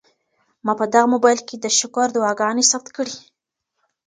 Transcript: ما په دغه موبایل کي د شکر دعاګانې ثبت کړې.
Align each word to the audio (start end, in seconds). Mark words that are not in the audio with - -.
ما 0.65 0.73
په 0.79 0.85
دغه 0.93 1.07
موبایل 1.13 1.39
کي 1.47 1.55
د 1.59 1.65
شکر 1.79 2.07
دعاګانې 2.15 2.63
ثبت 2.71 2.87
کړې. 2.97 3.15